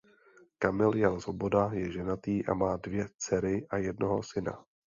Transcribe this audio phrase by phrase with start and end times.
[0.63, 4.65] Kamil Jan Svoboda je ženatý a má dvě dcery a jednoho syna.